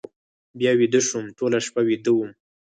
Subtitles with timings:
[0.59, 2.31] بیا ویده شوم، ټوله شپه ویده وم.